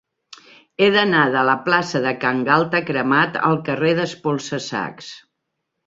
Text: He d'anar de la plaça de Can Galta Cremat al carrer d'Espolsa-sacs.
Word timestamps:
He 0.79 0.87
d'anar 0.95 1.25
de 1.35 1.43
la 1.51 1.55
plaça 1.67 2.01
de 2.07 2.15
Can 2.25 2.43
Galta 2.49 2.83
Cremat 2.89 3.39
al 3.53 3.63
carrer 3.71 3.97
d'Espolsa-sacs. 4.03 5.17